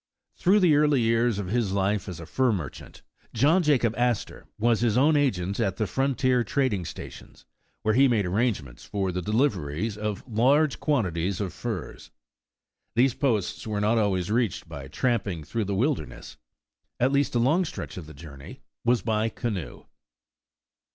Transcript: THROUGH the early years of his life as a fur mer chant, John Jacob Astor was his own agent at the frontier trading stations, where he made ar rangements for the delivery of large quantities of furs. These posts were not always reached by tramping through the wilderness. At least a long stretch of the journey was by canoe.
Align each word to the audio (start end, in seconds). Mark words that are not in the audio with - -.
THROUGH 0.37 0.59
the 0.61 0.75
early 0.77 0.99
years 1.01 1.37
of 1.37 1.45
his 1.49 1.73
life 1.73 2.09
as 2.09 2.19
a 2.19 2.25
fur 2.25 2.51
mer 2.51 2.71
chant, 2.71 3.03
John 3.35 3.61
Jacob 3.61 3.93
Astor 3.95 4.47
was 4.57 4.79
his 4.81 4.97
own 4.97 5.15
agent 5.15 5.59
at 5.59 5.77
the 5.77 5.85
frontier 5.85 6.43
trading 6.43 6.85
stations, 6.85 7.45
where 7.83 7.93
he 7.93 8.07
made 8.07 8.25
ar 8.25 8.31
rangements 8.31 8.83
for 8.83 9.11
the 9.11 9.21
delivery 9.21 9.91
of 9.95 10.27
large 10.27 10.79
quantities 10.79 11.39
of 11.39 11.53
furs. 11.53 12.09
These 12.95 13.13
posts 13.13 13.67
were 13.67 13.79
not 13.79 13.99
always 13.99 14.31
reached 14.31 14.67
by 14.67 14.87
tramping 14.87 15.43
through 15.43 15.65
the 15.65 15.75
wilderness. 15.75 16.35
At 16.99 17.11
least 17.11 17.35
a 17.35 17.37
long 17.37 17.63
stretch 17.63 17.95
of 17.95 18.07
the 18.07 18.15
journey 18.15 18.61
was 18.83 19.03
by 19.03 19.29
canoe. 19.29 19.83